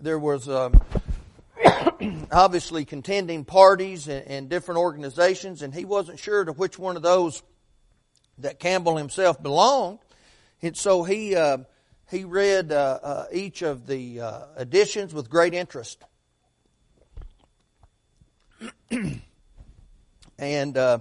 [0.00, 0.80] There was um,
[2.32, 7.02] obviously contending parties and, and different organizations, and he wasn't sure to which one of
[7.02, 7.40] those
[8.38, 10.00] that Campbell himself belonged.
[10.60, 11.58] And so he uh,
[12.10, 16.02] he read uh, uh, each of the uh, editions with great interest.
[20.36, 20.98] and uh,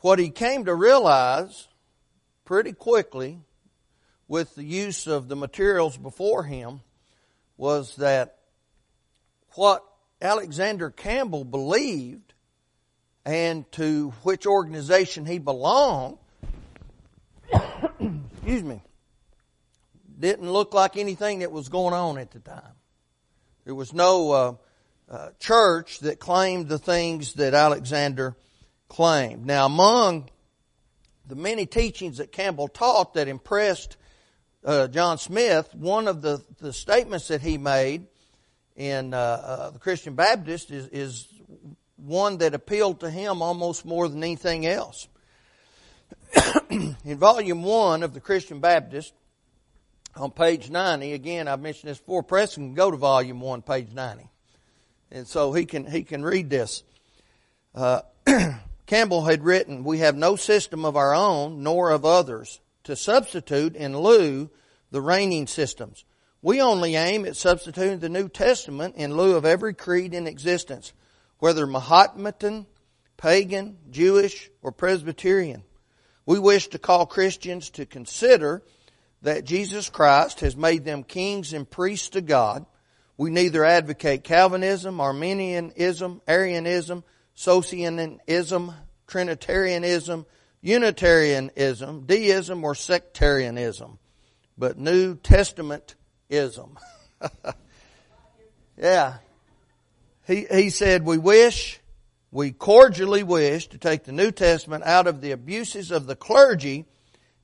[0.00, 1.68] what he came to realize
[2.44, 3.38] pretty quickly
[4.28, 6.80] with the use of the materials before him
[7.56, 8.38] was that
[9.54, 9.84] what
[10.20, 12.34] Alexander Campbell believed
[13.24, 16.18] and to which organization he belonged,
[17.52, 18.82] excuse me,
[20.18, 22.62] didn't look like anything that was going on at the time.
[23.64, 24.54] There was no uh,
[25.10, 28.36] uh, church that claimed the things that Alexander
[28.88, 29.44] claimed.
[29.44, 30.30] Now, among
[31.26, 33.96] the many teachings that Campbell taught that impressed
[34.66, 38.06] uh, John Smith, one of the, the statements that he made
[38.74, 41.28] in uh, uh, the Christian Baptist is, is
[41.96, 45.08] one that appealed to him almost more than anything else.
[46.70, 49.14] in volume one of the Christian Baptist,
[50.16, 53.92] on page 90, again, I've mentioned this before, Preston can go to volume one, page
[53.92, 54.28] 90.
[55.12, 56.82] And so he can, he can read this.
[57.74, 58.00] Uh,
[58.86, 63.76] Campbell had written, We have no system of our own, nor of others, to substitute
[63.76, 64.50] in lieu
[64.90, 66.04] the reigning systems.
[66.42, 70.92] We only aim at substituting the New Testament in lieu of every creed in existence,
[71.38, 72.66] whether Mahometan,
[73.16, 75.64] pagan, Jewish, or Presbyterian.
[76.24, 78.62] We wish to call Christians to consider
[79.22, 82.66] that Jesus Christ has made them kings and priests to God.
[83.16, 87.02] We neither advocate Calvinism, Arminianism, Arianism,
[87.34, 88.74] Socinianism,
[89.06, 90.26] Trinitarianism,
[90.66, 94.00] Unitarianism, deism, or sectarianism,
[94.58, 96.76] but New Testamentism.
[98.76, 99.18] yeah.
[100.26, 101.78] He, he said, we wish,
[102.32, 106.84] we cordially wish to take the New Testament out of the abuses of the clergy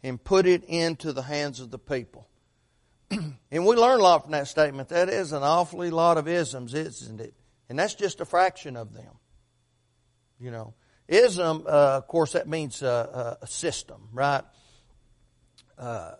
[0.02, 2.28] and put it into the hands of the people.
[3.10, 4.88] and we learn a lot from that statement.
[4.88, 7.34] That is an awfully lot of isms, isn't it?
[7.68, 9.14] And that's just a fraction of them.
[10.40, 10.74] You know,
[11.12, 14.42] ism, uh, of course, that means uh, a system, right?
[15.78, 16.12] Uh,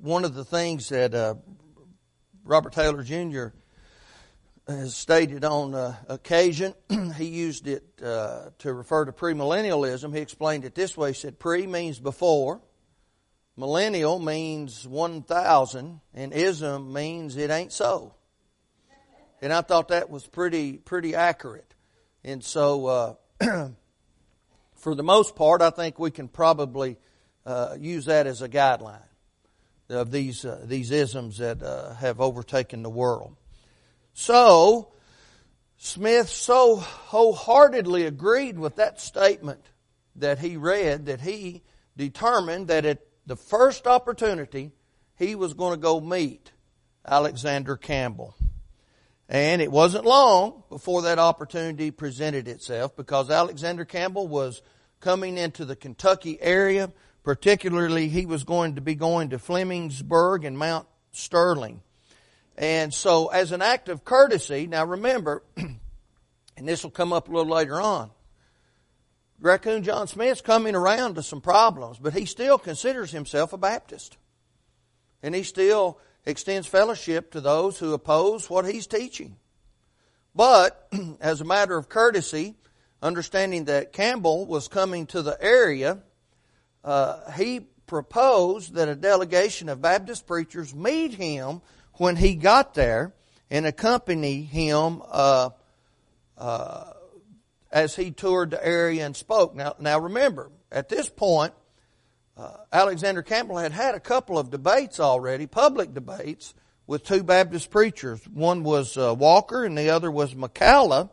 [0.00, 1.34] one of the things that uh,
[2.44, 3.48] Robert Taylor Jr.
[4.66, 6.74] has stated on uh, occasion,
[7.16, 10.14] he used it uh, to refer to premillennialism.
[10.14, 11.10] He explained it this way.
[11.10, 12.60] He said, pre means before,
[13.56, 18.14] millennial means 1,000, and ism means it ain't so.
[19.42, 21.74] And I thought that was pretty, pretty accurate.
[22.24, 22.86] And so,
[23.40, 23.70] uh,
[24.88, 26.96] for the most part, I think we can probably
[27.44, 29.02] uh, use that as a guideline
[29.90, 33.36] of these, uh, these isms that uh, have overtaken the world.
[34.14, 34.88] So,
[35.76, 39.60] Smith so wholeheartedly agreed with that statement
[40.16, 44.70] that he read that he determined that at the first opportunity
[45.18, 46.50] he was going to go meet
[47.06, 48.34] Alexander Campbell.
[49.28, 54.62] And it wasn't long before that opportunity presented itself because Alexander Campbell was
[55.00, 56.92] coming into the Kentucky area.
[57.22, 61.82] Particularly, he was going to be going to Flemingsburg and Mount Sterling.
[62.56, 65.78] And so, as an act of courtesy, now remember, and
[66.56, 68.10] this will come up a little later on,
[69.40, 74.16] Raccoon John Smith's coming around to some problems, but he still considers himself a Baptist.
[75.22, 79.36] And he still extends fellowship to those who oppose what he's teaching.
[80.34, 80.88] But,
[81.20, 82.56] as a matter of courtesy,
[83.02, 85.98] understanding that Campbell was coming to the area,
[86.84, 91.60] uh, he proposed that a delegation of Baptist preachers meet him
[91.94, 93.12] when he got there
[93.50, 95.50] and accompany him uh,
[96.36, 96.92] uh,
[97.72, 99.54] as he toured the area and spoke.
[99.54, 101.54] Now, now remember, at this point,
[102.36, 106.54] uh, Alexander Campbell had had a couple of debates already, public debates,
[106.86, 108.26] with two Baptist preachers.
[108.28, 111.10] One was uh, Walker and the other was McCalla.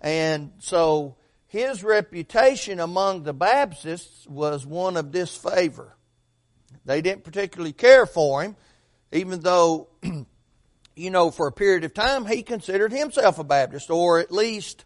[0.00, 1.16] And so
[1.46, 5.96] his reputation among the Baptists was one of disfavor.
[6.84, 8.56] They didn't particularly care for him,
[9.12, 9.88] even though,
[10.96, 14.84] you know, for a period of time he considered himself a Baptist, or at least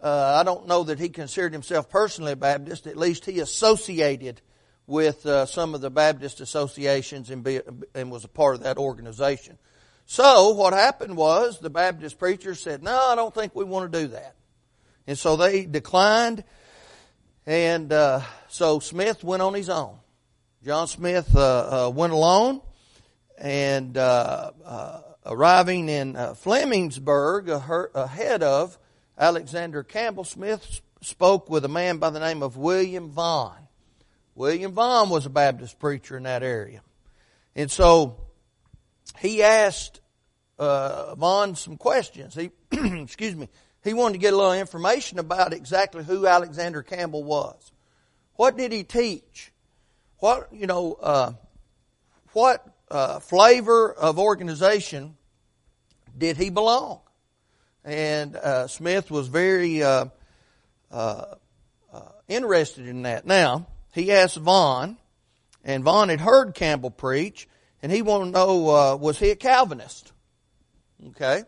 [0.00, 2.86] uh, I don't know that he considered himself personally a Baptist.
[2.86, 4.40] At least he associated
[4.86, 7.60] with uh, some of the Baptist associations and, be,
[7.94, 9.58] and was a part of that organization.
[10.04, 14.00] So what happened was the Baptist preachers said, "No, I don't think we want to
[14.02, 14.35] do that,"
[15.06, 16.44] and so they declined.
[17.46, 19.98] And uh, so Smith went on his own.
[20.64, 22.60] John Smith uh, uh, went alone,
[23.38, 24.50] and uh,
[25.24, 27.48] arriving in uh, Flemingsburg
[27.94, 28.78] ahead of
[29.18, 33.68] Alexander Campbell, Smith spoke with a man by the name of William Vaughn.
[34.34, 36.82] William Vaughn was a Baptist preacher in that area.
[37.54, 38.18] And so
[39.18, 40.00] he asked
[40.58, 42.34] uh, Vaughn some questions.
[42.34, 43.48] He, excuse me,
[43.86, 47.72] he wanted to get a little information about exactly who Alexander Campbell was.
[48.34, 49.52] What did he teach?
[50.18, 51.32] What, you know, uh,
[52.32, 55.16] what uh, flavor of organization
[56.16, 57.00] did he belong?
[57.84, 60.06] And uh, Smith was very uh,
[60.90, 61.24] uh,
[61.92, 63.26] uh, interested in that.
[63.26, 64.96] Now, he asked Vaughn,
[65.64, 67.48] and Vaughn had heard Campbell preach,
[67.82, 70.12] and he wanted to know, was he a Calvinist?
[71.08, 71.44] Okay.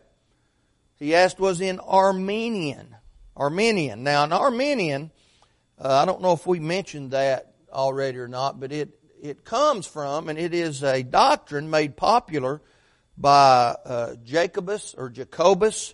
[0.99, 2.95] He asked, was he Arminian.
[3.35, 4.03] Arminian.
[4.03, 5.11] Now, an Arminian,
[5.79, 10.29] I don't know if we mentioned that already or not, but it it comes from,
[10.29, 12.61] and it is a doctrine made popular
[13.17, 15.93] by uh, Jacobus or Jacobus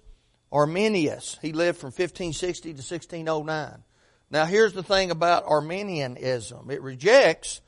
[0.52, 1.38] Arminius.
[1.42, 3.84] He lived from 1560 to 1609.
[4.30, 6.70] Now here's the thing about Arminianism.
[6.70, 7.62] It rejects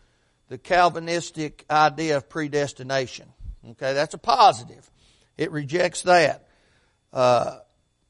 [0.48, 3.34] the Calvinistic idea of predestination.
[3.72, 4.90] Okay, that's a positive.
[5.38, 6.47] It rejects that.
[7.14, 7.60] Uh,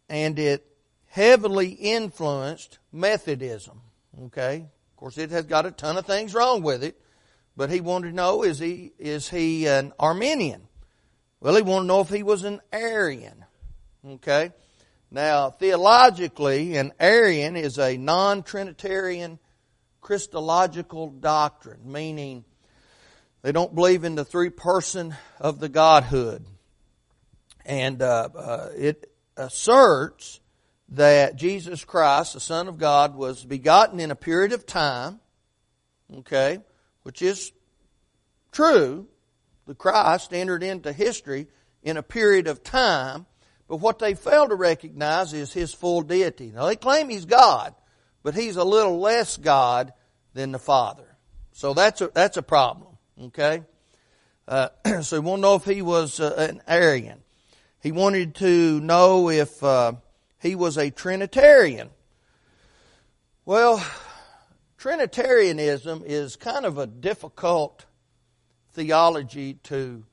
[0.09, 0.65] and it
[1.07, 3.81] heavily influenced Methodism.
[4.25, 6.99] Okay, of course it has got a ton of things wrong with it,
[7.55, 10.67] but he wanted to know, is he, is he an Arminian?
[11.39, 13.45] Well, he wanted to know if he was an Arian.
[14.05, 14.51] Okay?
[15.11, 19.39] Now, theologically, an Arian is a non-Trinitarian
[20.01, 22.44] Christological doctrine, meaning
[23.41, 26.45] they don't believe in the three person of the Godhood.
[27.68, 30.40] And uh, uh, it asserts
[30.90, 35.19] that Jesus Christ, the Son of God, was begotten in a period of time,
[36.19, 36.60] okay,
[37.04, 37.52] which is
[38.54, 39.06] true.
[39.66, 41.48] The Christ entered into history
[41.84, 43.25] in a period of time,
[43.68, 46.54] but what they fail to recognize is his full deity.
[46.56, 47.75] Now they claim he's God,
[48.24, 49.92] but he's a little less God
[50.34, 51.18] than the Father.
[51.52, 53.64] So that's a, that's a problem, okay?
[54.48, 54.69] Uh,
[55.02, 57.24] so we want to know if he was uh, an Arian.
[57.81, 59.94] He wanted to know if uh,
[60.39, 61.89] he was a Trinitarian.
[63.45, 63.85] Well,
[64.77, 67.85] Trinitarianism is kind of a difficult
[68.74, 70.03] theology to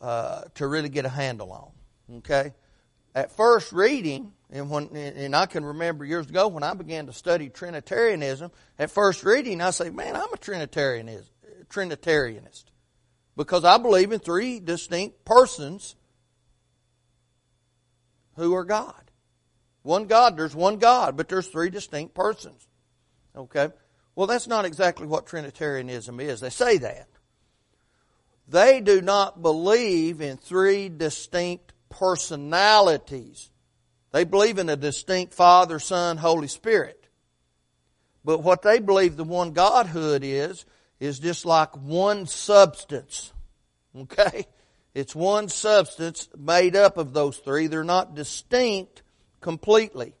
[0.00, 2.18] uh, to really get a handle on.
[2.18, 2.52] Okay,
[3.14, 7.12] at first reading, and when and I can remember years ago when I began to
[7.12, 8.50] study Trinitarianism.
[8.78, 11.28] At first reading, I say, "Man, I'm a Trinitarianist,
[11.68, 12.64] Trinitarianist,
[13.36, 15.96] because I believe in three distinct persons
[18.36, 19.10] who are God.
[19.82, 20.36] One God.
[20.36, 22.66] There's one God, but there's three distinct persons."
[23.36, 23.68] Okay.
[24.14, 26.40] Well, that's not exactly what Trinitarianism is.
[26.40, 27.08] They say that.
[28.46, 33.50] They do not believe in three distinct personalities.
[34.12, 37.08] They believe in a distinct Father, Son, Holy Spirit.
[38.24, 40.64] But what they believe the one Godhood is,
[41.00, 43.32] is just like one substance.
[43.96, 44.46] Okay?
[44.94, 47.66] It's one substance made up of those three.
[47.66, 49.02] They're not distinct
[49.40, 50.14] completely.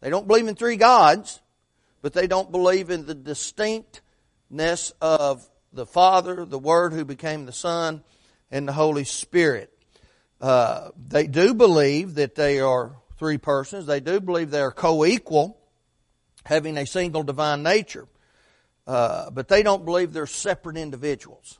[0.00, 1.40] They don't believe in three gods
[2.02, 7.52] but they don't believe in the distinctness of the Father, the Word who became the
[7.52, 8.02] Son,
[8.50, 9.72] and the Holy Spirit.
[10.40, 13.86] Uh, they do believe that they are three persons.
[13.86, 15.58] They do believe they are co-equal,
[16.44, 18.06] having a single divine nature.
[18.86, 21.58] Uh, but they don't believe they're separate individuals.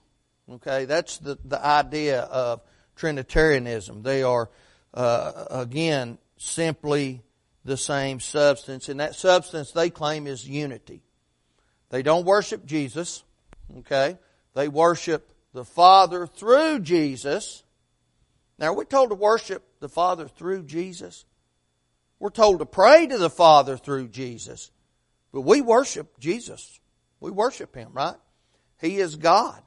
[0.50, 2.62] Okay, that's the, the idea of
[2.96, 4.02] Trinitarianism.
[4.02, 4.48] They are,
[4.94, 7.22] uh, again, simply
[7.64, 11.02] the same substance, and that substance they claim is unity.
[11.90, 13.22] They don't worship Jesus,
[13.78, 14.18] okay?
[14.54, 17.62] They worship the Father through Jesus.
[18.58, 21.24] Now, we're told to worship the Father through Jesus.
[22.18, 24.70] We're told to pray to the Father through Jesus.
[25.32, 26.80] But we worship Jesus.
[27.20, 28.16] We worship Him, right?
[28.80, 29.62] He is God.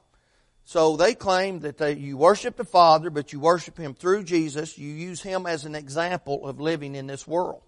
[0.72, 4.78] So they claim that they, you worship the Father, but you worship Him through Jesus.
[4.78, 7.60] You use Him as an example of living in this world.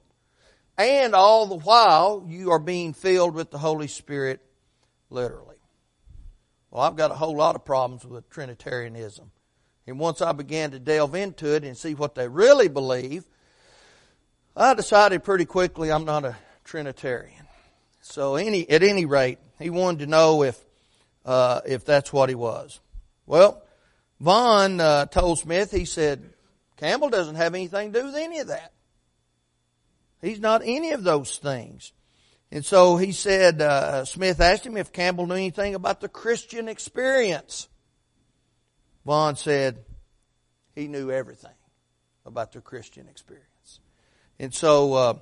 [0.79, 4.41] And all the while, you are being filled with the Holy Spirit
[5.11, 5.57] literally.
[6.71, 9.31] Well, I've got a whole lot of problems with Trinitarianism.
[9.87, 13.27] And once I began to delve into it and see what they really believe,
[14.57, 17.47] I decided pretty quickly I'm not a Trinitarian.
[18.01, 20.59] So any, at any rate, he wanted to know if,
[21.27, 22.81] uh, if that's what he was.
[23.27, 23.63] Well,
[24.21, 26.31] Vaughn uh, told Smith, he said,
[26.77, 28.73] Campbell doesn't have anything to do with any of that.
[30.21, 31.93] He's not any of those things.
[32.51, 36.69] And so he said, uh, Smith asked him if Campbell knew anything about the Christian
[36.69, 37.69] experience.
[39.05, 39.85] Vaughn said,
[40.75, 41.55] he knew everything
[42.25, 43.81] about the Christian experience.
[44.39, 45.15] And so, uh,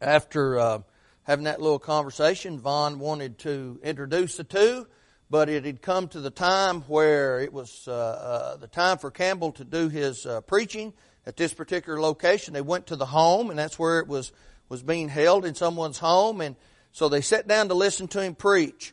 [0.00, 0.78] after uh,
[1.22, 4.86] having that little conversation, Vaughn wanted to introduce the two,
[5.32, 9.10] but it had come to the time where it was uh, uh the time for
[9.10, 10.92] Campbell to do his uh, preaching
[11.24, 12.52] at this particular location.
[12.52, 14.30] They went to the home, and that's where it was
[14.68, 16.54] was being held in someone's home, and
[16.92, 18.92] so they sat down to listen to him preach.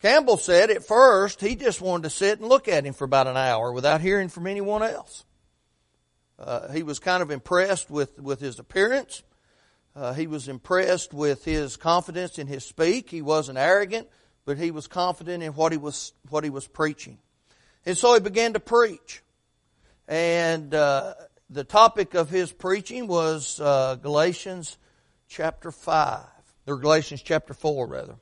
[0.00, 3.26] Campbell said at first he just wanted to sit and look at him for about
[3.26, 5.26] an hour without hearing from anyone else.
[6.38, 9.22] Uh, he was kind of impressed with, with his appearance.
[9.94, 13.10] Uh, he was impressed with his confidence in his speak.
[13.10, 14.08] He wasn't arrogant,
[14.46, 17.18] but he was confident in what he was what he was preaching.
[17.84, 19.22] And so he began to preach.
[20.08, 21.14] And uh,
[21.50, 24.78] the topic of his preaching was uh, Galatians
[25.28, 26.24] chapter five,
[26.66, 28.14] or Galatians chapter four, rather.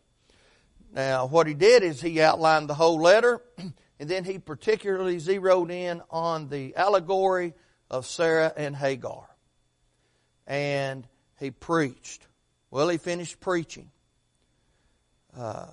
[0.92, 5.70] Now, what he did is he outlined the whole letter, and then he particularly zeroed
[5.70, 7.52] in on the allegory
[7.90, 9.28] of Sarah and Hagar.
[10.46, 11.06] And
[11.38, 12.26] he preached.
[12.70, 13.90] Well, he finished preaching.
[15.36, 15.66] Uh,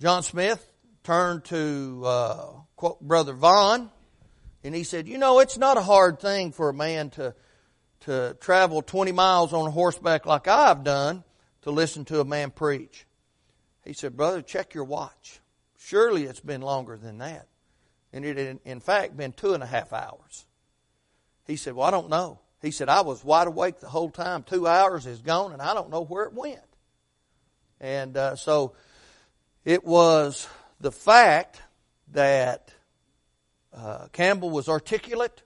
[0.00, 0.64] John Smith
[1.02, 3.90] turned to uh, quote, Brother Vaughn,
[4.62, 7.34] and he said, "You know, it's not a hard thing for a man to
[8.00, 11.24] to travel 20 miles on horseback like I've done
[11.62, 13.06] to listen to a man preach."
[13.88, 15.40] He said, Brother, check your watch.
[15.78, 17.48] Surely it's been longer than that.
[18.12, 20.44] And it had, in fact, been two and a half hours.
[21.46, 22.40] He said, Well, I don't know.
[22.60, 24.42] He said, I was wide awake the whole time.
[24.42, 26.60] Two hours is gone, and I don't know where it went.
[27.80, 28.74] And uh, so
[29.68, 30.48] it was
[30.80, 31.60] the fact
[32.12, 32.72] that
[33.76, 35.42] uh, Campbell was articulate.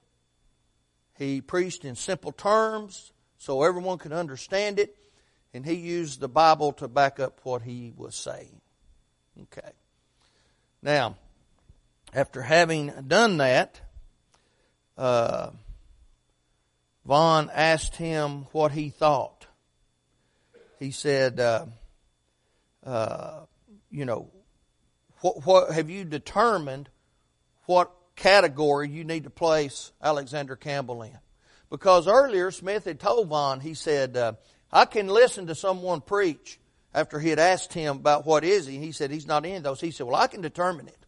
[1.18, 4.96] He preached in simple terms so everyone could understand it
[5.52, 8.60] and he used the Bible to back up what he was saying.
[9.42, 9.72] Okay.
[10.80, 11.16] Now,
[12.14, 13.80] after having done that,
[14.96, 15.50] uh,
[17.04, 19.48] Vaughn asked him what he thought.
[20.78, 21.66] He said, uh,
[22.86, 23.40] uh,
[23.92, 24.30] you know,
[25.20, 26.88] what, what have you determined
[27.66, 31.16] what category you need to place Alexander Campbell in?
[31.70, 34.32] Because earlier Smith had told Vaughn, he said, uh,
[34.72, 36.58] I can listen to someone preach
[36.94, 38.78] after he had asked him about what is he.
[38.78, 39.80] He said he's not in those.
[39.80, 41.06] He said, well, I can determine it.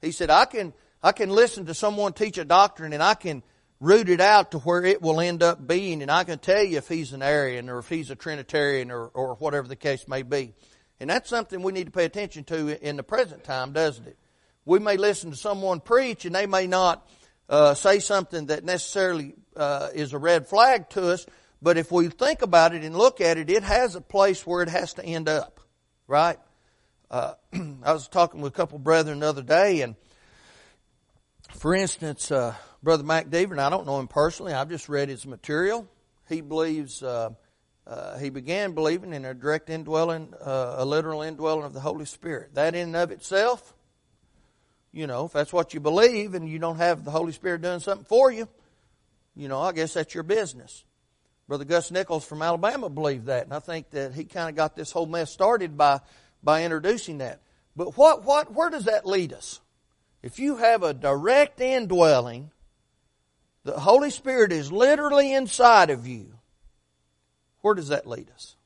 [0.00, 3.42] He said, I can, I can listen to someone teach a doctrine and I can
[3.80, 6.78] root it out to where it will end up being and I can tell you
[6.78, 10.22] if he's an Arian or if he's a Trinitarian or, or whatever the case may
[10.22, 10.54] be.
[11.00, 14.16] And that's something we need to pay attention to in the present time, doesn't it?
[14.64, 17.08] We may listen to someone preach and they may not
[17.48, 21.26] uh, say something that necessarily uh, is a red flag to us,
[21.60, 24.62] but if we think about it and look at it, it has a place where
[24.62, 25.60] it has to end up,
[26.06, 26.38] right?
[27.10, 27.34] Uh,
[27.82, 29.96] I was talking with a couple brethren the other day, and
[31.56, 35.08] for instance, uh, Brother Mac Deaver, and I don't know him personally, I've just read
[35.08, 35.86] his material.
[36.28, 37.02] He believes,
[37.86, 42.04] uh, he began believing in a direct indwelling, uh, a literal indwelling of the Holy
[42.04, 42.54] Spirit.
[42.54, 43.74] That in and of itself,
[44.92, 47.80] you know, if that's what you believe and you don't have the Holy Spirit doing
[47.80, 48.48] something for you,
[49.34, 50.84] you know, I guess that's your business.
[51.48, 54.76] Brother Gus Nichols from Alabama believed that, and I think that he kind of got
[54.76, 56.00] this whole mess started by,
[56.42, 57.40] by introducing that.
[57.74, 59.60] But what, what, where does that lead us?
[60.22, 62.52] If you have a direct indwelling,
[63.64, 66.34] the Holy Spirit is literally inside of you,
[67.62, 68.56] where does that lead us?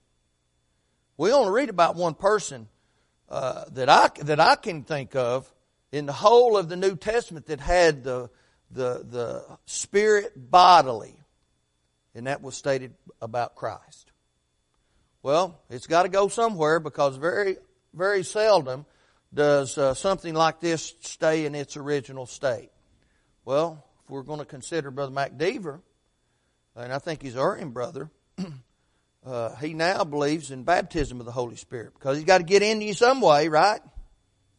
[1.16, 2.68] We only read about one person
[3.28, 5.50] uh, that I that I can think of
[5.92, 8.28] in the whole of the New Testament that had the
[8.70, 11.16] the the Spirit bodily
[12.16, 14.10] and that was stated about Christ.
[15.22, 17.58] Well, it's got to go somewhere because very,
[17.92, 18.86] very seldom
[19.34, 22.70] does uh, something like this stay in its original state.
[23.44, 25.80] Well, if we're going to consider Brother Mac Deaver,
[26.74, 28.10] and I think he's Urian brother,
[29.26, 32.62] uh, he now believes in baptism of the Holy Spirit because he's got to get
[32.62, 33.80] into you some way, right?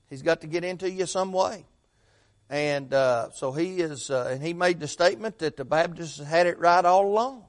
[0.09, 1.65] He's got to get into you some way.
[2.49, 6.47] And uh, so he is, uh, and he made the statement that the Baptists had
[6.47, 7.45] it right all along.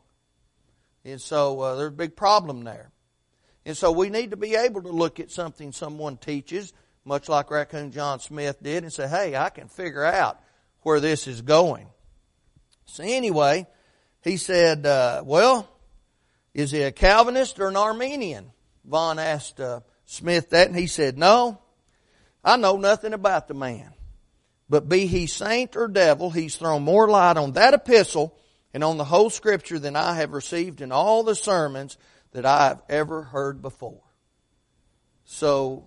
[1.04, 2.90] And so uh, there's a big problem there.
[3.64, 6.72] And so we need to be able to look at something someone teaches,
[7.04, 10.40] much like Raccoon John Smith did, and say, hey, I can figure out
[10.82, 11.86] where this is going.
[12.86, 13.66] So anyway,
[14.22, 15.68] he said, uh, well,
[16.58, 18.50] is he a Calvinist or an Arminian?
[18.84, 21.60] Vaughn asked uh, Smith that, and he said, no,
[22.42, 23.92] I know nothing about the man.
[24.68, 28.36] But be he saint or devil, he's thrown more light on that epistle
[28.74, 31.96] and on the whole scripture than I have received in all the sermons
[32.32, 34.02] that I have ever heard before.
[35.26, 35.86] So,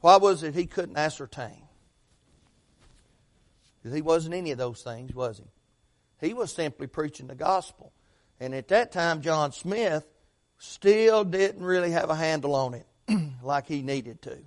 [0.00, 1.62] why was it he couldn't ascertain?
[3.84, 6.26] He wasn't any of those things, was he?
[6.26, 7.92] He was simply preaching the gospel.
[8.40, 10.04] And at that time, John Smith
[10.58, 12.86] still didn't really have a handle on it
[13.42, 14.38] like he needed to.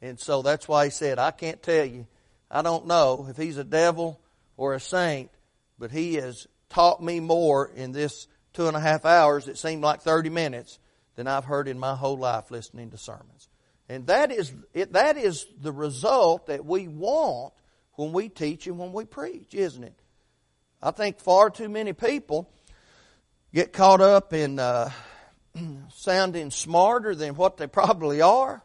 [0.00, 2.06] And so that's why he said, I can't tell you.
[2.50, 4.20] I don't know if he's a devil
[4.56, 5.30] or a saint,
[5.78, 9.82] but he has taught me more in this two and a half hours that seemed
[9.82, 10.78] like 30 minutes
[11.14, 13.48] than I've heard in my whole life listening to sermons.
[13.88, 17.52] And that is, it, that is the result that we want
[17.94, 19.94] when we teach and when we preach, isn't it?
[20.82, 22.50] I think far too many people
[23.54, 24.90] get caught up in uh,
[25.94, 28.62] sounding smarter than what they probably are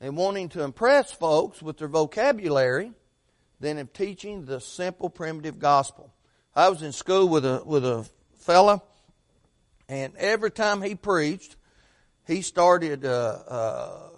[0.00, 2.92] and wanting to impress folks with their vocabulary
[3.60, 6.12] than of teaching the simple primitive gospel.
[6.54, 8.82] I was in school with a with a fella,
[9.88, 11.56] and every time he preached,
[12.26, 14.08] he started uh, uh,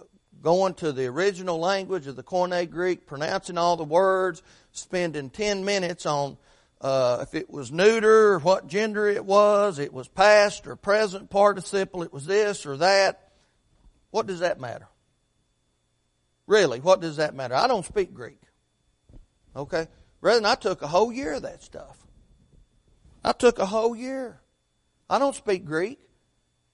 [0.41, 5.63] going to the original language of the Koine Greek, pronouncing all the words, spending ten
[5.65, 6.37] minutes on
[6.81, 11.29] uh, if it was neuter, or what gender it was, it was past or present
[11.29, 13.29] participle, it was this or that.
[14.09, 14.87] What does that matter?
[16.47, 17.55] Really, what does that matter?
[17.55, 18.41] I don't speak Greek.
[19.55, 19.87] Okay?
[20.21, 21.97] Rather I took a whole year of that stuff.
[23.23, 24.41] I took a whole year.
[25.09, 25.99] I don't speak Greek.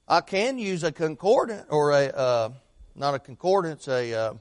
[0.07, 2.49] I can use a concordant or a, uh,
[2.95, 4.33] not a concordance, a, uh,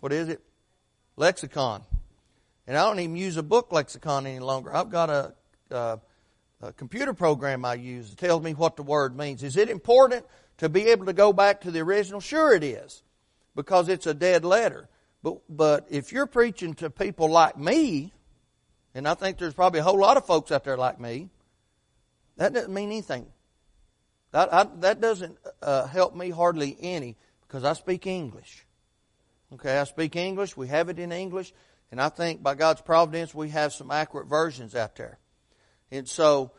[0.00, 0.42] what is it?
[1.16, 1.84] Lexicon.
[2.66, 4.74] And I don't even use a book lexicon any longer.
[4.74, 5.34] I've got a,
[5.70, 5.98] a,
[6.62, 9.42] a computer program I use that tells me what the word means.
[9.42, 10.24] Is it important
[10.58, 12.20] to be able to go back to the original?
[12.20, 13.02] Sure it is.
[13.54, 14.88] Because it's a dead letter.
[15.22, 18.12] But, but if you're preaching to people like me,
[18.94, 21.30] and I think there's probably a whole lot of folks out there like me,
[22.36, 23.26] that doesn't mean anything.
[24.32, 27.16] That, I, that doesn't uh, help me hardly any
[27.46, 28.66] because I speak English.
[29.52, 30.56] Okay, I speak English.
[30.56, 31.52] We have it in English.
[31.94, 35.16] And I think by God's providence, we have some accurate versions out there.
[35.92, 36.50] And so,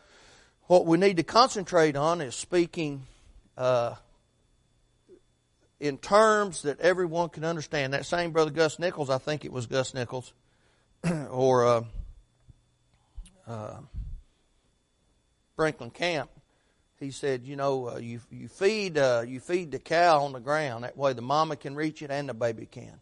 [0.67, 3.05] what we need to concentrate on is speaking
[3.57, 3.95] uh,
[5.77, 7.91] in terms that everyone can understand.
[7.91, 10.31] That same brother Gus Nichols, I think it was Gus Nichols,
[11.29, 11.81] or uh,
[13.45, 13.79] uh,
[15.57, 16.29] Franklin Camp,
[16.97, 20.39] he said, you know, uh, you you feed uh, you feed the cow on the
[20.39, 20.85] ground.
[20.85, 23.01] That way, the mama can reach it and the baby can,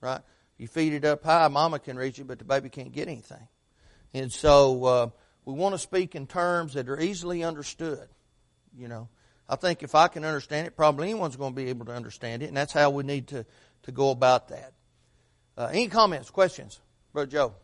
[0.00, 0.20] right?
[0.58, 3.48] You feed it up high, mama can reach it, but the baby can't get anything.
[4.14, 5.08] And so uh,
[5.44, 8.08] we want to speak in terms that are easily understood.
[8.76, 9.08] You know,
[9.48, 12.42] I think if I can understand it, probably anyone's going to be able to understand
[12.42, 13.44] it, and that's how we need to
[13.86, 14.72] to go about that.
[15.56, 16.80] Uh, any comments, questions,
[17.12, 17.54] Brother Joe?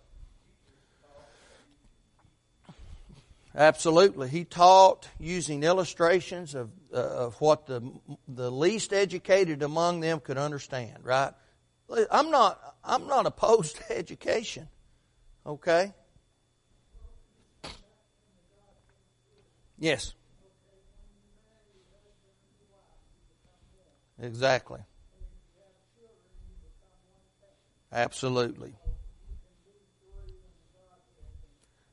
[3.54, 4.28] Absolutely.
[4.28, 7.82] He taught using illustrations of, uh, of what the,
[8.26, 11.34] the least educated among them could understand, right?
[12.10, 14.68] I'm not, I'm not opposed to education.
[15.46, 15.92] Okay?
[19.78, 20.14] Yes.
[24.20, 24.80] Exactly.
[27.92, 28.74] Absolutely.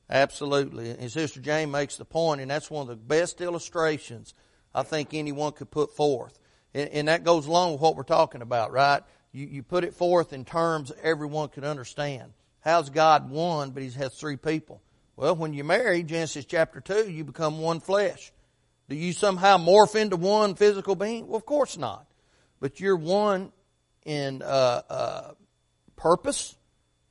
[0.10, 0.92] Absolutely.
[0.92, 4.34] And Sister Jane makes the point, and that's one of the best illustrations
[4.74, 6.40] I think anyone could put forth.
[6.74, 9.04] And, and that goes along with what we're talking about, right?
[9.32, 12.34] You, you put it forth in terms everyone could understand.
[12.62, 14.82] How's God one, but He has three people?
[15.16, 18.32] Well, when you marry, Genesis chapter 2, you become one flesh.
[18.88, 21.28] Do you somehow morph into one physical being?
[21.28, 22.06] Well, of course not.
[22.60, 23.52] But you're one
[24.06, 25.32] in uh, uh,
[25.96, 26.56] purpose,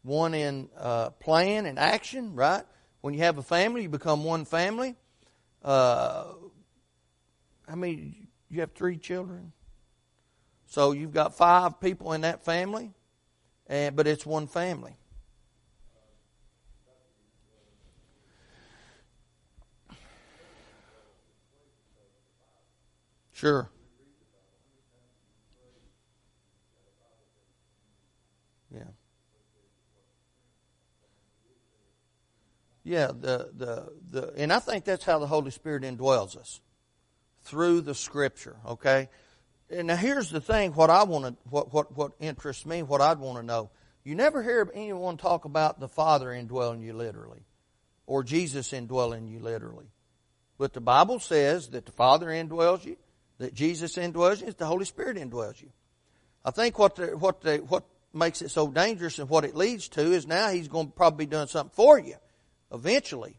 [0.02, 2.64] one in uh, plan and action, right?
[3.00, 4.96] When you have a family, you become one family.
[5.62, 6.24] Uh,
[7.68, 8.28] how many?
[8.50, 9.52] You have three children?
[10.68, 12.92] So you've got five people in that family,
[13.66, 14.96] and, but it's one family.
[23.33, 23.70] Sure.
[28.70, 28.81] Yeah.
[32.85, 36.61] Yeah, the, the, the, and I think that's how the Holy Spirit indwells us
[37.42, 38.57] through the Scripture.
[38.66, 39.09] Okay,
[39.70, 43.18] now here's the thing: what I want to, what what what interests me, what I'd
[43.18, 43.70] want to know.
[44.04, 47.44] You never hear anyone talk about the Father indwelling you literally,
[48.07, 49.90] or Jesus indwelling you literally.
[50.57, 52.96] But the Bible says that the Father indwells you,
[53.38, 55.70] that Jesus indwells you, that the Holy Spirit indwells you.
[56.44, 59.88] I think what the, what the, what makes it so dangerous and what it leads
[59.90, 62.16] to is now He's going to probably be doing something for you,
[62.72, 63.37] eventually.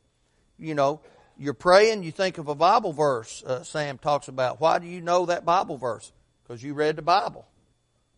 [0.58, 1.02] You know,
[1.38, 3.44] you're praying, you think of a Bible verse.
[3.44, 4.62] Uh, Sam talks about.
[4.62, 6.12] Why do you know that Bible verse?
[6.50, 7.46] Because you read the Bible,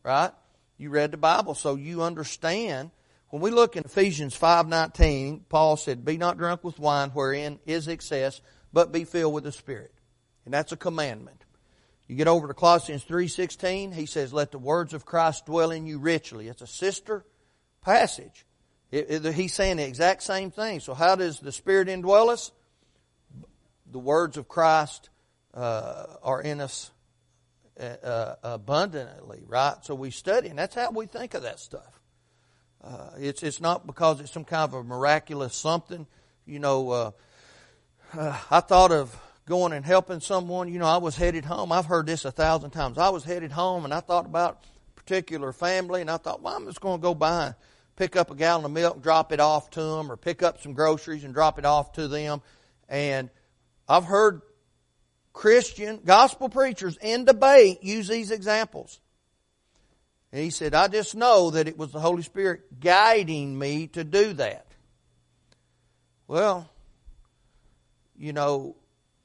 [0.03, 0.31] right?
[0.77, 2.91] You read the Bible, so you understand
[3.27, 7.87] When we look in Ephesians 5:19, Paul said, "Be not drunk with wine wherein is
[7.87, 8.41] excess,
[8.73, 9.93] but be filled with the Spirit."
[10.43, 11.45] And that's a commandment.
[12.07, 15.85] You get over to Colossians 3:16, he says, "Let the words of Christ dwell in
[15.85, 17.25] you richly." It's a sister
[17.81, 18.45] passage.
[18.91, 20.81] It, it, he's saying the exact same thing.
[20.81, 22.51] So how does the Spirit indwell us?
[23.89, 25.09] The words of Christ
[25.53, 26.91] uh, are in us
[27.79, 29.75] uh, abundantly, right?
[29.83, 31.99] So we study, and that's how we think of that stuff.
[32.83, 36.07] Uh, it's it's not because it's some kind of a miraculous something.
[36.45, 37.11] You know, uh,
[38.17, 40.67] uh, I thought of going and helping someone.
[40.67, 41.71] You know, I was headed home.
[41.71, 42.97] I've heard this a thousand times.
[42.97, 46.55] I was headed home, and I thought about a particular family, and I thought, well,
[46.55, 47.55] I'm just going to go by and
[47.95, 50.73] pick up a gallon of milk, drop it off to them, or pick up some
[50.73, 52.41] groceries and drop it off to them.
[52.89, 53.29] And
[53.87, 54.41] I've heard
[55.33, 58.99] Christian gospel preachers in debate use these examples.
[60.31, 64.03] And he said, I just know that it was the Holy Spirit guiding me to
[64.03, 64.65] do that.
[66.27, 66.69] Well,
[68.17, 68.77] you know,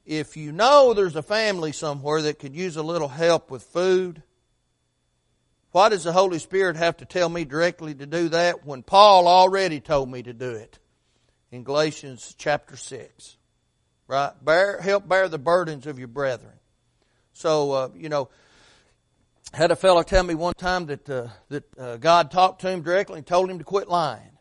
[0.05, 4.21] if you know there's a family somewhere that could use a little help with food,
[5.71, 9.27] why does the Holy Spirit have to tell me directly to do that when Paul
[9.27, 10.79] already told me to do it
[11.51, 13.36] in Galatians chapter 6?
[14.07, 14.31] Right?
[14.43, 16.53] Bear, help bear the burdens of your brethren.
[17.33, 18.29] So, uh, you know,
[19.53, 22.81] had a fellow tell me one time that uh, that uh, God talked to him
[22.81, 24.37] directly and told him to quit lying.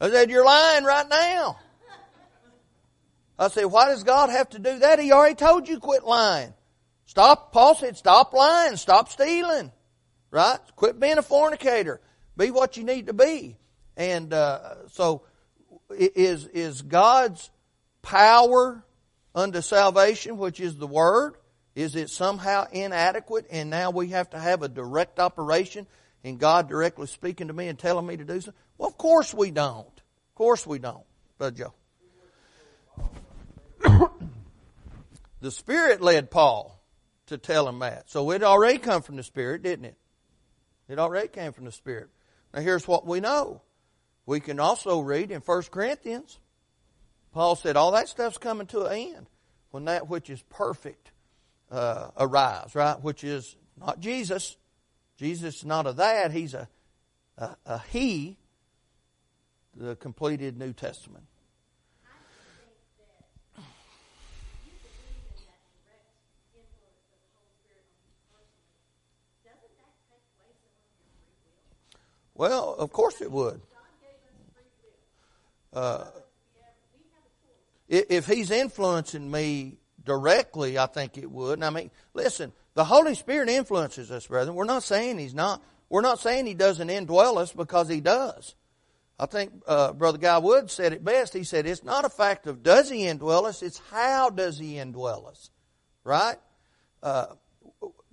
[0.00, 1.58] I said, "You're lying right now."
[3.38, 4.98] I said, "Why does God have to do that?
[4.98, 6.54] He already told you quit lying.
[7.06, 8.76] Stop." Paul said, "Stop lying.
[8.76, 9.72] Stop stealing.
[10.30, 10.58] Right?
[10.76, 12.00] Quit being a fornicator.
[12.36, 13.56] Be what you need to be."
[13.96, 15.22] And uh, so,
[15.90, 17.50] is is God's
[18.04, 18.84] power
[19.34, 21.34] unto salvation, which is the Word,
[21.74, 25.88] is it somehow inadequate and now we have to have a direct operation
[26.22, 28.54] and God directly speaking to me and telling me to do something?
[28.78, 29.88] Well, of course we don't.
[29.88, 31.04] Of course we don't,
[31.38, 31.74] Brother Joe.
[35.40, 36.80] the Spirit led Paul
[37.26, 38.08] to tell him that.
[38.10, 39.96] So it already come from the Spirit, didn't it?
[40.88, 42.08] It already came from the Spirit.
[42.52, 43.62] Now here's what we know.
[44.26, 46.38] We can also read in 1 Corinthians.
[47.34, 49.26] Paul said all that stuff's coming to an end
[49.72, 51.10] when that which is perfect
[51.68, 52.94] uh, arrives, right?
[53.02, 54.56] Which is not Jesus.
[55.18, 56.30] Jesus is not a that.
[56.30, 56.68] He's a,
[57.36, 58.36] a, a He,
[59.76, 61.24] the completed New Testament.
[72.36, 73.60] Well, of course it would.
[75.72, 76.04] Uh,
[77.88, 81.54] if he's influencing me directly, I think it would.
[81.54, 84.56] And I mean, listen, the Holy Spirit influences us, brethren.
[84.56, 85.62] We're not saying He's not.
[85.88, 88.54] We're not saying He doesn't indwell us because He does.
[89.18, 91.34] I think uh, Brother Guy Wood said it best.
[91.34, 94.74] He said it's not a fact of does He indwell us; it's how does He
[94.74, 95.50] indwell us,
[96.02, 96.36] right?
[97.02, 97.26] Uh,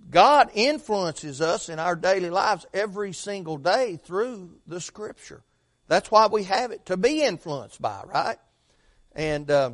[0.09, 5.43] God influences us in our daily lives every single day through the Scripture.
[5.87, 8.37] That's why we have it to be influenced by, right?
[9.15, 9.71] And uh,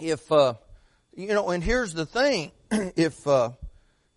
[0.00, 0.54] if uh,
[1.14, 3.50] you know, and here's the thing: if uh,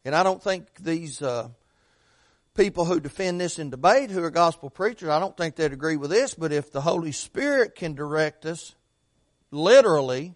[0.06, 1.50] and I don't think these uh,
[2.56, 5.98] people who defend this in debate, who are gospel preachers, I don't think they'd agree
[5.98, 6.34] with this.
[6.34, 8.76] But if the Holy Spirit can direct us
[9.52, 10.36] literally,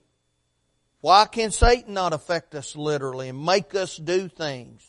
[1.02, 4.82] why can Satan not affect us literally and make us do things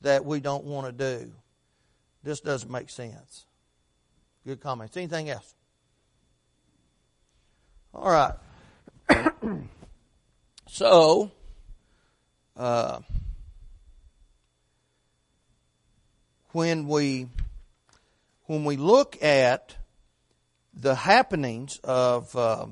[0.00, 1.32] that we don't want to do?
[2.22, 3.46] This doesn't make sense.
[4.46, 4.96] Good comments.
[4.96, 5.54] Anything else?
[7.94, 8.34] All right.
[10.72, 11.32] So,
[12.56, 13.00] uh,
[16.52, 17.26] when we
[18.46, 19.76] when we look at
[20.72, 22.66] the happenings of uh,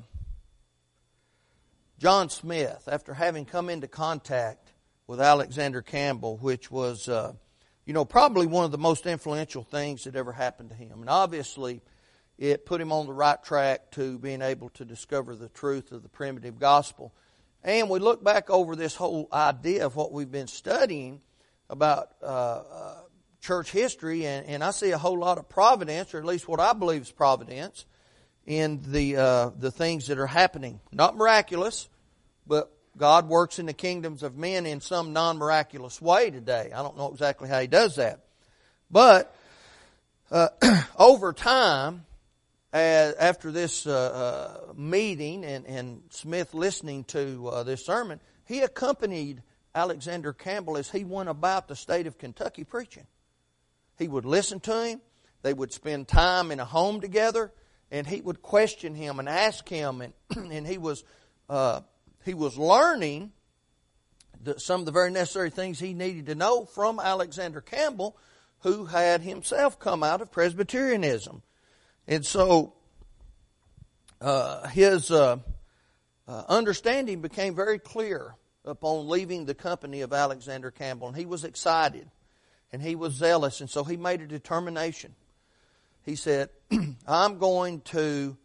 [1.99, 4.71] John Smith after having come into contact
[5.05, 7.33] with Alexander Campbell, which was, uh,
[7.85, 11.09] you know, probably one of the most influential things that ever happened to him, and
[11.09, 11.81] obviously
[12.39, 16.03] it put him on the right track to being able to discover the truth of
[16.03, 17.13] the primitive gospel.
[17.65, 21.19] And we look back over this whole idea of what we've been studying
[21.69, 22.95] about uh, uh,
[23.41, 26.61] church history, and, and, I see a whole lot of providence, or at least what
[26.61, 27.85] I believe is providence,
[28.45, 30.79] in the uh, the things that are happening.
[30.91, 31.89] Not miraculous,
[32.47, 36.71] but God works in the kingdoms of men in some non miraculous way today.
[36.73, 38.21] I don't know exactly how He does that,
[38.89, 39.35] but
[40.31, 40.47] uh,
[40.97, 42.05] over time,
[42.73, 49.41] after this uh, uh, meeting and, and, Smith listening to uh, this sermon, he accompanied
[49.73, 53.07] Alexander Campbell as he went about the state of Kentucky preaching.
[53.97, 55.01] He would listen to him,
[55.41, 57.51] They would spend time in a home together,
[57.91, 60.13] and he would question him and ask him, and
[60.51, 61.03] and he was
[61.49, 61.81] uh,
[62.23, 63.31] he was learning
[64.41, 68.17] the, some of the very necessary things he needed to know from Alexander Campbell,
[68.59, 71.41] who had himself come out of Presbyterianism,
[72.09, 72.73] and so
[74.19, 75.37] uh, his uh,
[76.27, 81.45] uh, understanding became very clear upon leaving the company of Alexander Campbell, and he was
[81.45, 82.09] excited
[82.71, 85.15] and he was zealous, and so he made a determination.
[86.03, 86.49] He said,
[87.07, 88.37] I'm going to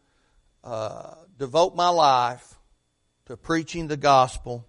[0.62, 2.54] uh, devote my life
[3.26, 4.66] to preaching the gospel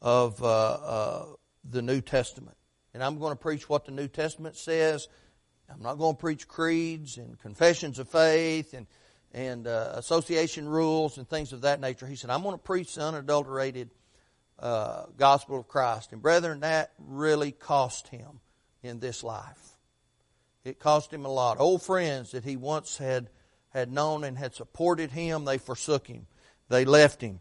[0.00, 1.24] of uh, uh,
[1.68, 2.56] the New Testament.
[2.94, 5.08] And I'm going to preach what the New Testament says.
[5.72, 8.86] I'm not going to preach creeds and confessions of faith and,
[9.32, 12.06] and uh, association rules and things of that nature.
[12.06, 13.90] He said, I'm going to preach the unadulterated
[14.58, 16.12] uh, gospel of Christ.
[16.12, 18.40] And brethren, that really cost him
[18.82, 19.76] in this life.
[20.64, 21.60] It cost him a lot.
[21.60, 23.28] Old friends that he once had,
[23.70, 26.26] had known and had supported him, they forsook him.
[26.68, 27.40] They left him.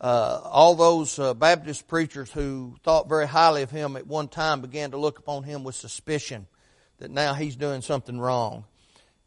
[0.00, 4.60] Uh, all those uh, Baptist preachers who thought very highly of him at one time
[4.60, 6.46] began to look upon him with suspicion
[7.00, 8.64] that now he's doing something wrong.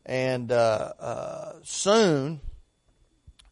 [0.05, 2.39] And uh, uh soon,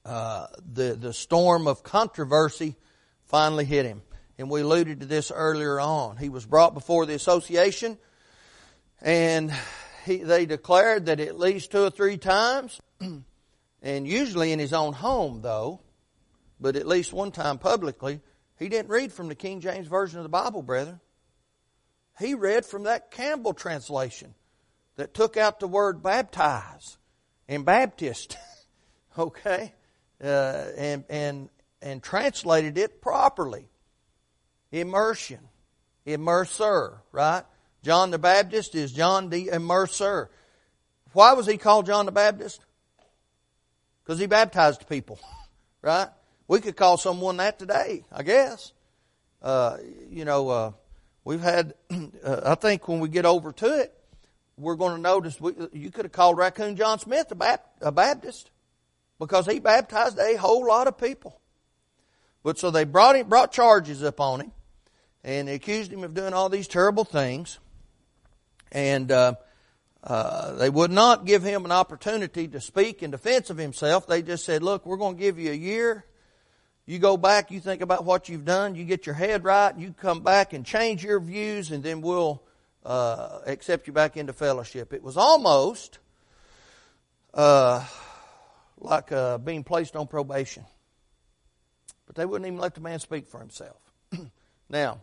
[0.05, 2.75] uh, the the storm of controversy
[3.25, 4.01] finally hit him.
[4.37, 6.17] And we alluded to this earlier on.
[6.17, 7.97] He was brought before the association,
[9.01, 9.53] and
[10.05, 12.81] he, they declared that at least two or three times,
[13.81, 15.81] and usually in his own home, though,
[16.59, 18.19] but at least one time publicly,
[18.57, 20.99] he didn't read from the King James Version of the Bible, brethren.
[22.21, 24.35] He read from that Campbell translation
[24.95, 26.97] that took out the word baptize
[27.47, 28.37] and Baptist,
[29.17, 29.73] okay,
[30.23, 31.49] uh, and and
[31.81, 33.67] and translated it properly.
[34.71, 35.39] Immersion.
[36.05, 37.43] Immerser, right?
[37.83, 40.27] John the Baptist is John the Immerser.
[41.13, 42.61] Why was he called John the Baptist?
[44.03, 45.19] Because he baptized people,
[45.81, 46.09] right?
[46.47, 48.73] We could call someone that today, I guess.
[49.41, 49.77] Uh,
[50.09, 50.71] you know, uh,
[51.23, 51.73] we've had,
[52.23, 53.93] uh, I think when we get over to it,
[54.57, 58.51] we're going to notice we, you could have called Raccoon John Smith a, Baptist
[59.19, 61.39] because he baptized a whole lot of people.
[62.43, 64.51] But so they brought him, brought charges up on him,
[65.23, 67.59] and accused him of doing all these terrible things.
[68.71, 69.35] And uh,
[70.03, 74.07] uh, they would not give him an opportunity to speak in defense of himself.
[74.07, 76.05] They just said, "Look, we're going to give you a year.
[76.91, 79.93] You go back, you think about what you've done, you get your head right, you
[79.93, 82.43] come back and change your views, and then we'll
[82.85, 85.99] uh, accept you back into fellowship." It was almost
[87.33, 87.85] uh,
[88.77, 90.65] like uh, being placed on probation.
[92.07, 93.77] But they wouldn't even let the man speak for himself.
[94.69, 95.01] now,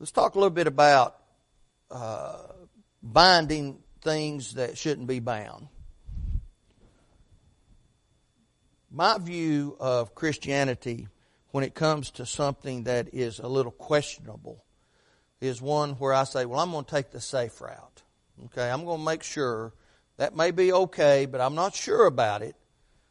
[0.00, 1.18] let's talk a little bit about
[1.90, 2.38] uh,
[3.02, 5.68] binding things that shouldn't be bound.
[8.96, 11.08] My view of Christianity
[11.50, 14.64] when it comes to something that is a little questionable
[15.38, 18.02] is one where I say, well, I'm going to take the safe route.
[18.46, 19.74] Okay, I'm going to make sure
[20.16, 22.56] that may be okay, but I'm not sure about it.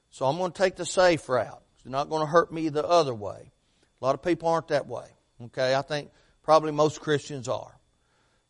[0.10, 1.62] So I'm going to take the safe route.
[1.76, 3.52] It's not going to hurt me the other way.
[4.02, 5.06] A lot of people aren't that way.
[5.40, 6.10] Okay, I think
[6.42, 7.78] probably most Christians are.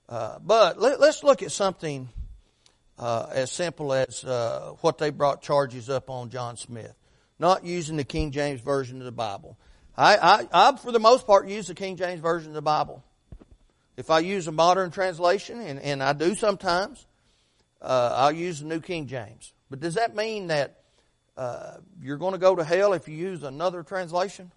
[0.08, 2.08] Uh, but let, us look at something
[2.98, 6.96] uh, as simple as uh, what they brought charges up on John Smith,
[7.40, 9.58] not using the King James version of the Bible.
[9.98, 13.04] I, I, I, for the most part, use the King James version of the Bible.
[13.98, 17.06] If I use a modern translation, and, and I do sometimes,
[17.82, 19.54] uh, I'll use the New King James.
[19.70, 20.82] But does that mean that
[21.38, 24.52] uh, you're going to go to hell if you use another translation?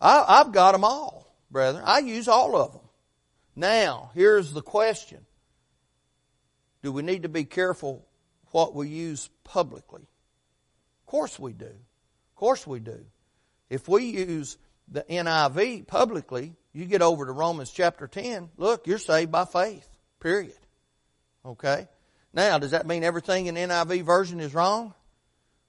[0.00, 1.84] I, I've got them all, brethren.
[1.86, 2.82] I use all of them.
[3.54, 5.26] Now, here's the question.
[6.82, 8.06] Do we need to be careful
[8.52, 10.02] what we use publicly?
[10.02, 11.66] Of course we do.
[11.66, 13.04] Of course we do.
[13.68, 14.58] If we use
[14.88, 19.88] the NIV publicly, you get over to Romans chapter 10, look, you're saved by faith.
[20.20, 20.58] Period.
[21.44, 21.88] Okay?
[22.32, 24.94] Now, does that mean everything in NIV version is wrong?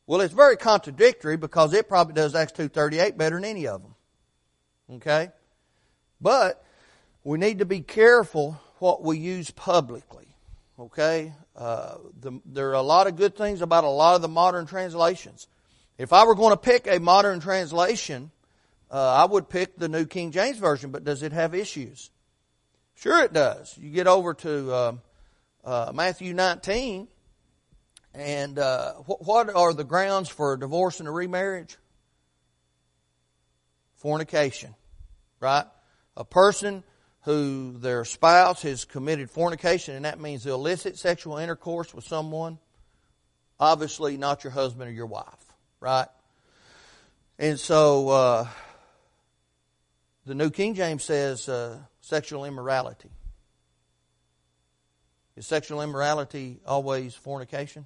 [0.06, 3.96] Well, it's very contradictory because it probably does Acts 2.38 better than any of them.
[4.96, 5.30] Okay?
[6.20, 6.64] But
[7.24, 10.28] we need to be careful what we use publicly.
[10.80, 11.34] Okay?
[11.56, 14.66] Uh, the, there are a lot of good things about a lot of the modern
[14.66, 15.48] translations.
[15.98, 18.32] If I were going to pick a modern translation,
[18.90, 22.10] uh, I would pick the New King James Version, but does it have issues?
[22.96, 23.78] Sure it does.
[23.78, 24.94] You get over to uh,
[25.64, 27.08] uh, Matthew 19,
[28.14, 31.78] and uh, wh- what are the grounds for a divorce and a remarriage?
[33.96, 34.76] Fornication,
[35.40, 35.66] right?
[36.18, 36.84] A person
[37.24, 42.58] who their spouse has committed fornication, and that means illicit sexual intercourse with someone,
[43.60, 46.08] obviously not your husband or your wife, right?
[47.38, 48.48] And so, uh,
[50.26, 53.10] the New King James says uh, sexual immorality.
[55.36, 57.86] Is sexual immorality always fornication?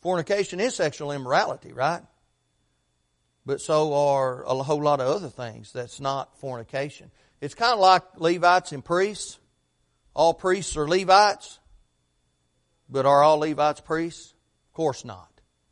[0.00, 2.02] Fornication is sexual immorality, right?
[3.46, 7.12] But so are a whole lot of other things that's not fornication.
[7.40, 9.38] It's kind of like Levites and priests.
[10.14, 11.60] All priests are Levites.
[12.88, 14.34] But are all Levites priests?
[14.70, 15.30] Of course not.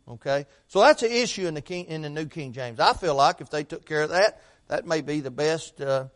[0.09, 0.47] Okay?
[0.69, 2.79] So that's an issue in the King, in the New King James.
[2.79, 6.07] I feel like if they took care of that, that may be the best uh,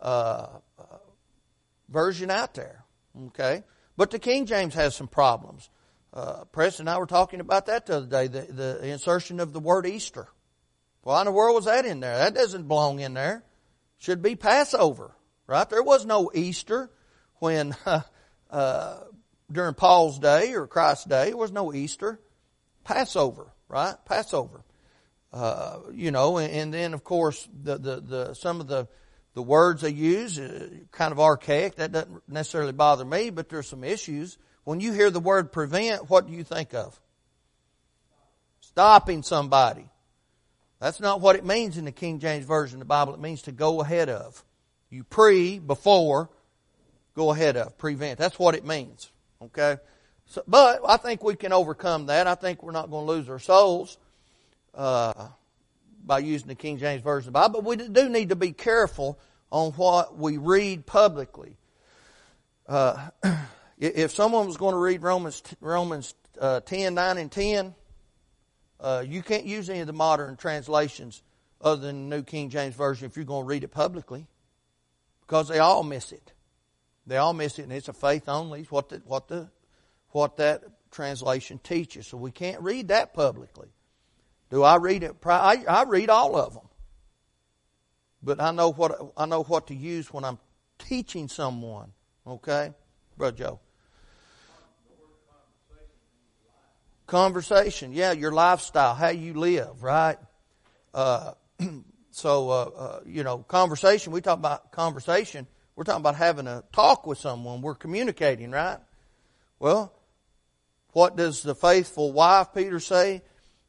[0.00, 0.58] uh,
[1.88, 2.84] version out there.
[3.28, 3.64] Okay?
[3.96, 5.70] But the King James has some problems.
[6.12, 9.54] Uh, Preston and I were talking about that the other day, the, the insertion of
[9.54, 10.28] the word Easter.
[11.02, 12.18] Why in the world was that in there?
[12.18, 13.44] That doesn't belong in there.
[13.98, 15.12] Should be Passover,
[15.46, 15.68] right?
[15.68, 16.90] There was no Easter
[17.36, 17.74] when,
[18.50, 19.00] uh,
[19.50, 22.20] during Paul's day or Christ's day, there was no Easter.
[22.84, 23.94] Passover, right?
[24.04, 24.62] Passover.
[25.32, 28.88] Uh, you know, and, and, then of course the, the, the, some of the,
[29.34, 31.76] the words they use, uh, kind of archaic.
[31.76, 34.38] That doesn't necessarily bother me, but there's some issues.
[34.64, 36.98] When you hear the word prevent, what do you think of?
[38.60, 39.89] Stopping somebody.
[40.80, 43.12] That's not what it means in the King James Version of the Bible.
[43.12, 44.42] It means to go ahead of.
[44.88, 46.30] You pre, before,
[47.14, 48.18] go ahead of, prevent.
[48.18, 49.10] That's what it means.
[49.42, 49.76] Okay?
[50.26, 52.26] So, but I think we can overcome that.
[52.26, 53.98] I think we're not going to lose our souls
[54.74, 55.28] uh,
[56.04, 57.62] by using the King James Version of the Bible.
[57.62, 59.18] But we do need to be careful
[59.52, 61.58] on what we read publicly.
[62.66, 63.10] Uh,
[63.78, 67.74] if someone was going to read Romans Romans uh, 10, 9, and 10,
[68.80, 71.22] uh, you can't use any of the modern translations
[71.60, 74.26] other than the New King James Version if you're going to read it publicly
[75.20, 76.32] because they all miss it.
[77.06, 78.60] They all miss it, and it's a faith only.
[78.60, 79.48] It's what the, what the
[80.10, 82.06] what that translation teaches.
[82.06, 83.68] So we can't read that publicly.
[84.50, 85.16] Do I read it?
[85.24, 86.68] I, I read all of them,
[88.22, 90.38] but I know what I know what to use when I'm
[90.78, 91.92] teaching someone.
[92.26, 92.72] Okay,
[93.16, 93.60] brother Joe.
[97.10, 100.16] Conversation, yeah, your lifestyle, how you live, right?
[100.94, 101.32] Uh,
[102.12, 104.12] so, uh, uh, you know, conversation.
[104.12, 105.48] We talk about conversation.
[105.74, 107.62] We're talking about having a talk with someone.
[107.62, 108.78] We're communicating, right?
[109.58, 109.92] Well,
[110.92, 113.22] what does the faithful wife, Peter, say?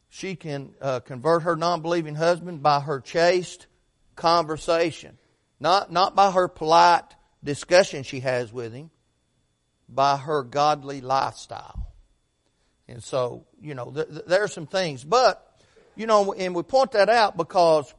[0.09, 3.65] She can uh, convert her non-believing husband by her chaste
[4.15, 5.17] conversation.
[5.59, 8.91] Not, not by her polite discussion she has with him,
[9.89, 11.90] by her godly lifestyle.
[12.91, 15.03] And so, you know, th- th- there are some things.
[15.03, 15.45] But,
[15.95, 17.93] you know, and we point that out because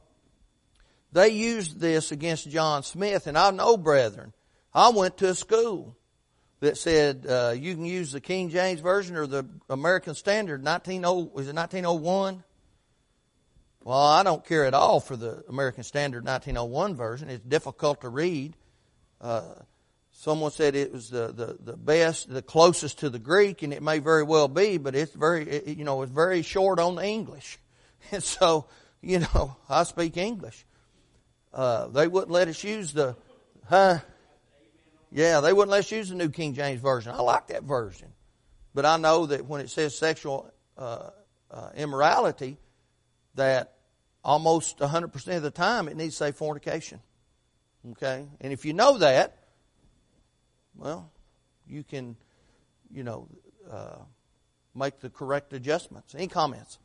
[1.12, 3.26] they used this against John Smith.
[3.26, 4.32] And I know, brethren,
[4.74, 5.96] I went to a school
[6.60, 11.02] that said uh, you can use the King James version or the American Standard 19
[11.02, 12.44] was it 1901?
[13.84, 17.28] Well, I don't care at all for the American Standard 1901 version.
[17.28, 18.54] It's difficult to read.
[19.20, 19.42] Uh,
[20.22, 23.82] someone said it was the, the, the best, the closest to the Greek, and it
[23.82, 27.04] may very well be, but it's very, it, you know, it's very short on the
[27.04, 27.58] English.
[28.10, 28.66] And so,
[29.00, 30.66] you know, I speak English.
[31.54, 33.14] Uh, they wouldn't let us use the,
[33.68, 33.98] huh?
[35.12, 37.12] Yeah, they wouldn't let us use the New King James Version.
[37.12, 38.08] I like that version.
[38.74, 41.10] But I know that when it says sexual uh,
[41.48, 42.58] uh, immorality,
[43.36, 43.74] that
[44.24, 47.00] almost 100% of the time it needs to say fornication.
[47.92, 48.26] Okay?
[48.40, 49.41] And if you know that,
[50.76, 51.10] well,
[51.66, 52.16] you can,
[52.90, 53.28] you know,
[53.70, 53.98] uh,
[54.74, 56.14] make the correct adjustments.
[56.14, 56.78] Any comments?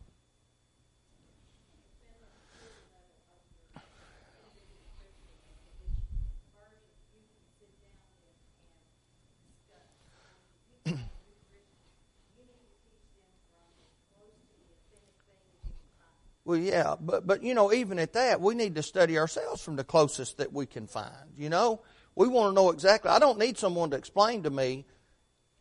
[16.47, 19.75] Well, yeah, but but you know, even at that, we need to study ourselves from
[19.75, 21.33] the closest that we can find.
[21.35, 21.81] You know,
[22.17, 23.11] we want to know exactly.
[23.11, 24.85] I don't need someone to explain to me.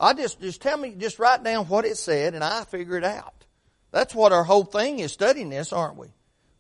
[0.01, 3.05] I just just tell me, just write down what it said, and I figure it
[3.05, 3.45] out.
[3.93, 6.09] That's what our whole thing is studying this, aren't we?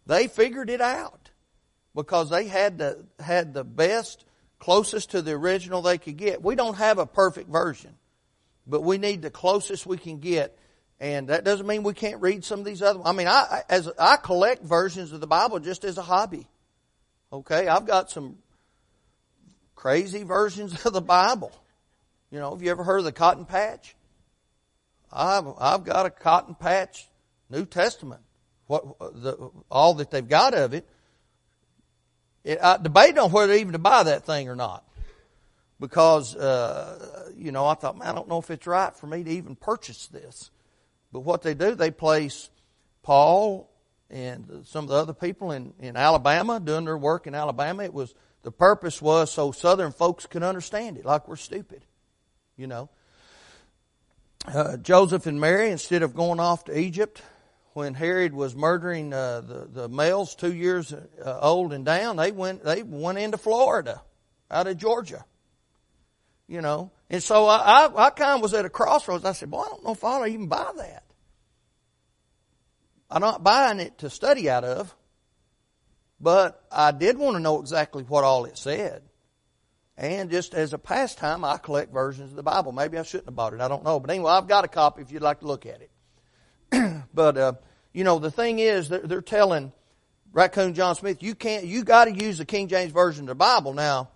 [0.06, 1.30] They figured it out
[1.94, 4.26] because they had the had the best,
[4.58, 6.42] closest to the original they could get.
[6.42, 7.94] We don't have a perfect version,
[8.66, 10.58] but we need the closest we can get
[10.98, 13.00] and that doesn't mean we can't read some of these other.
[13.04, 16.46] I mean, I as I collect versions of the Bible just as a hobby.
[17.32, 18.36] Okay, I've got some
[19.76, 21.52] crazy versions of the Bible.
[22.32, 23.94] You know, have you ever heard of the Cotton Patch?
[25.12, 27.06] I've I've got a Cotton Patch
[27.48, 28.22] New Testament.
[28.66, 30.88] What the all that they've got of it
[32.46, 34.84] it, I debated on whether even to buy that thing or not.
[35.80, 39.24] Because, uh, you know, I thought, man, I don't know if it's right for me
[39.24, 40.50] to even purchase this.
[41.12, 42.48] But what they do, they place
[43.02, 43.68] Paul
[44.08, 47.82] and some of the other people in, in Alabama doing their work in Alabama.
[47.82, 48.14] It was,
[48.46, 51.84] the purpose was so southern folks could understand it, like we're stupid,
[52.56, 52.88] you know.
[54.46, 57.22] Uh, Joseph and Mary, instead of going off to Egypt,
[57.72, 62.30] when Herod was murdering uh, the the males two years uh, old and down, they
[62.30, 64.00] went they went into Florida,
[64.48, 65.24] out of Georgia.
[66.46, 69.24] You know, and so I I, I kind of was at a crossroads.
[69.24, 71.02] I said, "Boy, I don't know if I'll even buy that."
[73.10, 74.94] I'm not buying it to study out of,
[76.20, 79.02] but I did want to know exactly what all it said.
[79.98, 82.72] And just as a pastime, I collect versions of the Bible.
[82.72, 83.60] Maybe I shouldn't have bought it.
[83.60, 83.98] I don't know.
[83.98, 87.02] But anyway, I've got a copy if you'd like to look at it.
[87.14, 87.52] but, uh,
[87.94, 89.72] you know, the thing is, they're, they're telling
[90.32, 93.34] Raccoon John Smith, you can't, you got to use the King James Version of the
[93.36, 93.72] Bible.
[93.72, 94.10] Now,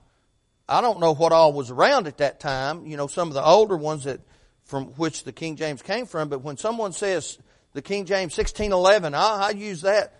[0.68, 2.86] I don't know what all was around at that time.
[2.86, 4.20] You know, some of the older ones that,
[4.64, 6.28] from which the King James came from.
[6.28, 7.38] But when someone says
[7.72, 10.19] the King James 1611, I, I use that.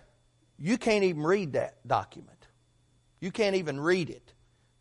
[0.63, 2.45] You can't even read that document.
[3.19, 4.33] You can't even read it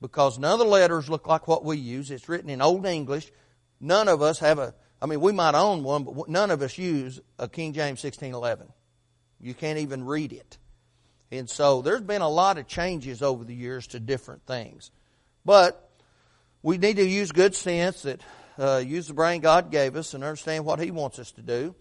[0.03, 2.11] because none of the letters look like what we use.
[2.11, 3.33] It's written in Old English.
[3.81, 6.77] None of us have a, I mean, we might own one, but none of us
[6.77, 8.71] use a King James 1611.
[9.41, 10.59] You can't even read it.
[11.33, 14.91] And so there's been a lot of changes over the years to different things.
[15.47, 15.91] But
[16.63, 18.21] we need to use good sense that
[18.59, 21.75] uh, use the brain God gave us and understand what He wants us to do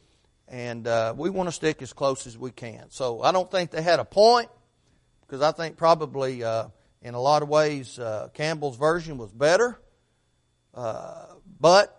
[0.50, 2.86] and uh, we want to stick as close as we can.
[2.90, 4.50] So I don't think they had a point
[5.22, 6.66] because I think probably uh,
[7.02, 9.80] in a lot of ways uh, Campbell's version was better,
[10.74, 11.26] uh,
[11.60, 11.96] but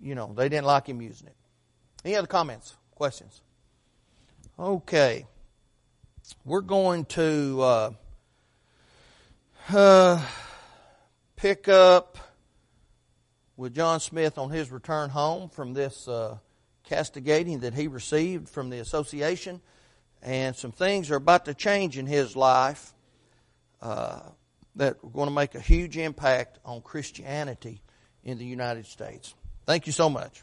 [0.00, 1.36] you know they didn't like him using it.
[2.04, 3.40] Any other comments, questions?
[4.58, 5.26] Okay,
[6.44, 7.90] we're going to uh,
[9.70, 10.24] uh,
[11.34, 12.16] pick up
[13.56, 16.08] with John Smith on his return home from this
[16.84, 19.60] castigating that he received from the association,
[20.22, 22.94] and some things are about to change in his life
[23.82, 24.20] uh,
[24.76, 27.80] that are going to make a huge impact on Christianity
[28.22, 29.34] in the United States.
[29.66, 30.42] Thank you so much.